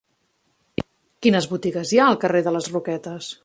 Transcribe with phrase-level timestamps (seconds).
[1.25, 3.33] Quines botigues hi ha al carrer de les Roquetes?